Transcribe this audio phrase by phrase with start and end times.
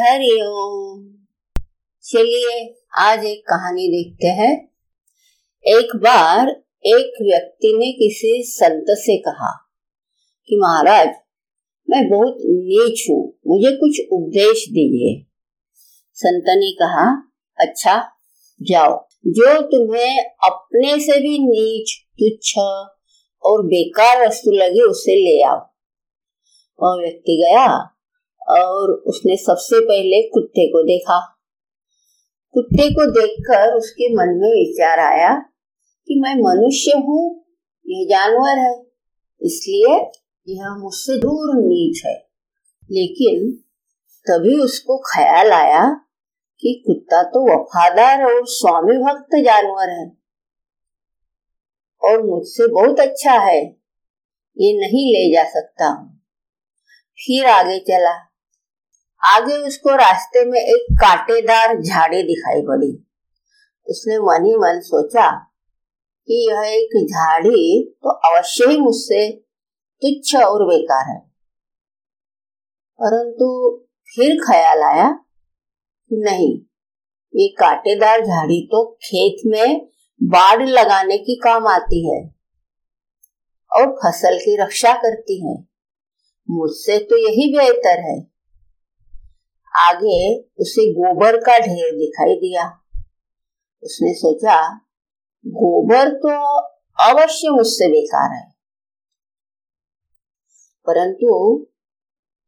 [0.00, 1.14] हरिओम
[2.02, 4.68] चलिए आज एक कहानी देखते हैं।
[5.66, 6.48] एक बार
[6.86, 9.70] एक व्यक्ति ने किसी संत से कहा
[10.48, 11.08] कि महाराज,
[11.90, 15.26] मैं बहुत नीच हूँ, मुझे कुछ उपदेश दीजिए।
[16.14, 18.12] संत ने कहा अच्छा
[18.62, 22.58] जाओ। जो तुम्हें अपने से भी नीच, तुच्छ
[23.42, 25.58] और बेकार वस्तु लगी उसे ले आओ।
[26.82, 27.94] वह व्यक्ति गया
[28.48, 31.18] और उसने सबसे पहले कुत्ते को देखा।
[32.54, 35.34] कुत्ते को देखकर उसके मन में विचार आया
[36.08, 37.22] कि मैं मनुष्य हूँ
[37.86, 38.74] यह जानवर है,
[39.40, 39.96] इसलिए
[40.48, 42.14] यह मुझसे दूर नीच है।
[42.90, 43.50] लेकिन
[44.26, 45.82] तभी उसको ख्याल आया
[46.62, 50.06] कि कुत्ता तो वफादार और स्वामी भक्त जानवर है
[52.02, 53.60] और मुझसे बहुत अच्छा है,
[54.56, 56.16] ये नहीं ले जा सकता। हूँ
[57.18, 58.27] फिर आगे चला।
[59.24, 63.06] आगे उसको रास्ते में एक कांटेदार झाड़ी दिखाई पड़ी।
[63.86, 65.30] उसने मन ही मन सोचा
[66.28, 69.30] कि यह एक झाड़ी तो अवश्य ही मुझसे
[70.02, 71.20] तुच्छ और बेकार है।
[73.02, 73.76] परंतु
[74.16, 75.10] फिर ख्याल आया
[76.08, 76.60] कि नहीं,
[77.34, 79.88] ये कांटेदार झाड़ी तो खेत में
[80.22, 82.34] बाढ़ लगाने की काम आती है
[83.72, 85.68] और फ़सल की रक्षा करती है।
[86.50, 88.37] मुझसे तो यही बेहतर है।
[89.78, 92.80] आगे उसे गोबर का ढेर दिखाई दिया।
[93.82, 94.76] उसने सोचा,
[95.46, 96.58] गोबर तो
[97.10, 98.58] अवश्य मुझसे बेकार है।
[100.86, 101.66] परंतु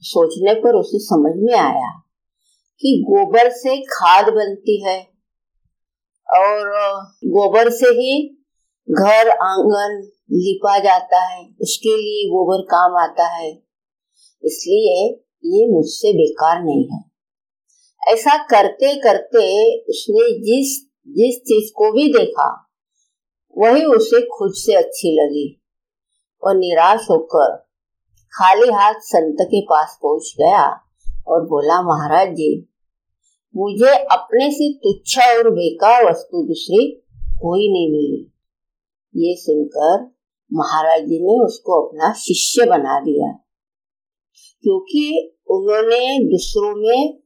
[0.00, 2.02] सोचने पर उसे समझ में आया
[2.80, 5.00] कि गोबर से खाद बनती है
[6.30, 6.70] और
[7.24, 8.44] गोबर से ही
[8.90, 13.50] घर आँगन लिपा जाता है। उसके लिए गोबर काम आता है।
[14.44, 17.07] इसलिए ये मुझसे बेकार नहीं है।
[18.08, 19.40] ऐसा करते करते
[19.90, 20.76] उसने जिस
[21.08, 22.48] जिस चीज़ को भी देखा,
[23.56, 25.46] वही उसे खुद से अच्छी लगी
[26.42, 27.56] और निराश होकर
[28.32, 30.64] खाली हाथ संत के पास पहुँच गया
[31.28, 32.50] और बोला, महाराज जी,
[33.54, 36.84] मुझे अपने से तुच्छ और बेकार वस्तु दूसरी
[37.38, 38.20] कोई नहीं मिली।
[39.14, 40.04] ये सुनकर
[40.50, 43.32] महाराज जी ने उसको अपना शिष्य बना दिया,
[44.64, 45.06] क्योंकि
[45.50, 47.18] उन्होंने दूसरों में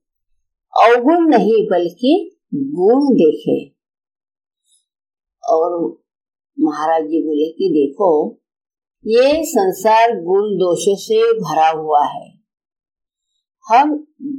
[0.74, 2.12] अवगुण नहीं, बल्कि
[2.54, 3.56] गुण देखे।
[5.44, 5.80] और
[6.58, 8.10] महाराज जी बोले कि देखो,
[9.04, 12.30] ये संसार गुण दोषों से भरा हुआ है।
[13.66, 13.94] हम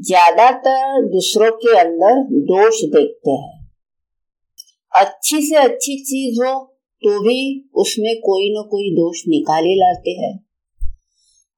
[0.08, 3.62] ज़्यादातर दूसरों के अंदर दोष देखते हैं।
[4.94, 6.54] अच्छी से अच्छी चीज़ हो
[7.04, 10.34] तो भी उसमें कोई न कोई दोष निकाले लाते हैं।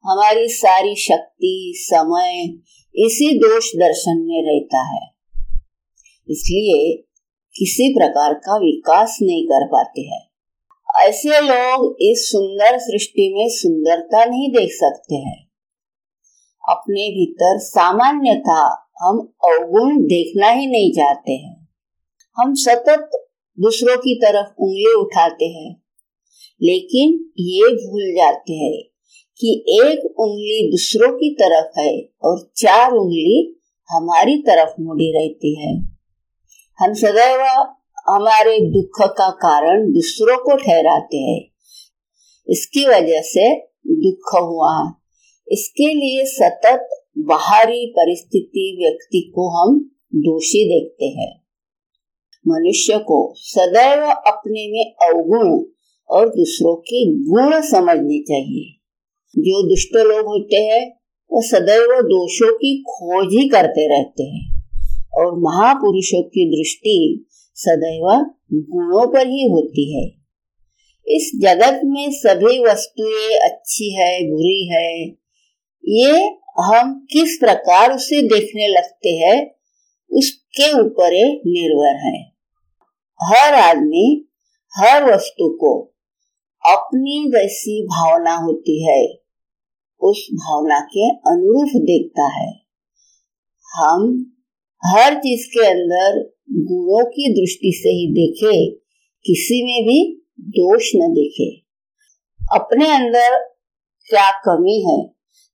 [0.05, 2.47] हमारी सारी शक्ति, समय
[2.97, 5.01] इसी दोष दर्शन में रहता है।
[6.29, 6.93] इसलिए
[7.55, 10.21] किसी प्रकार का विकास नहीं कर पाते हैं।
[10.99, 15.37] ऐसे लोग इस सुंदर सृष्टि में सुंदरता नहीं देख सकते हैं।
[16.63, 18.61] अपने भीतर सामान्यता
[19.01, 21.67] हम अवगुण देखना ही नहीं चाहते हैं।
[22.37, 23.09] हम सतत
[23.57, 25.71] दूसरों की तरफ़ उंगली उठाते हैं,
[26.61, 28.94] लेकिन ये भूल जाते हैं
[29.37, 33.59] कि एक उंगली दूसरों की तरफ़ है और चार उंगली
[33.91, 35.77] हमारी तरफ़ मुड़ी रहती है।
[36.79, 37.41] हम सदैव
[38.09, 41.41] हमारे दुख का कारण दूसरों को ठहराते हैं।
[42.49, 43.55] इसकी वजह से
[43.87, 44.93] दुख हुआ।
[45.51, 49.79] इसके लिए सतत बाहरी परिस्थिति व्यक्ति को हम
[50.15, 51.41] दोषी देखते हैं।
[52.47, 55.65] मनुष्य को सदैव अपने में अवगुण
[56.09, 58.74] और दूसरों के गुण समझने चाहिए।
[59.37, 60.99] जो दुष्ट लोग होते हैं,
[61.31, 64.55] वो सदैव दोषों की खोज ही करते रहते हैं।
[65.13, 70.25] और महापुरुषों की दृष्टि सदैव गुणों पर ही होती है।
[71.07, 75.07] इस जगत में सभी वस्तुएँ अच्छी है, बुरी है,
[75.87, 79.55] ये हम किस प्रकार उसे देखने लगते हैं,
[80.11, 81.11] उसके ऊपर
[81.47, 82.35] निर्भर है।
[83.23, 84.25] हर आदमी
[84.77, 85.93] हर वस्तु को
[86.71, 89.24] अपनी वैसी भावना होती है।
[90.05, 92.47] उस भावना के अनुरूप देखता है।
[93.65, 94.03] हम
[94.83, 96.19] हर चीज़ के अंदर
[96.63, 98.71] गुणों की दृष्टि से ही देखे,
[99.25, 99.99] किसी में भी
[100.57, 101.49] दोष न देखे।
[102.55, 103.37] अपने अंदर
[104.07, 104.97] क्या कमी है,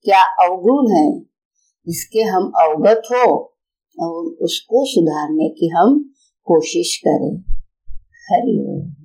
[0.05, 1.07] क्या अवगुण है,
[1.87, 3.23] इसके हम अवगत हो
[3.97, 5.99] और उसको सुधारने की हम
[6.47, 7.33] कोशिश करें।
[8.25, 9.00] हरिओम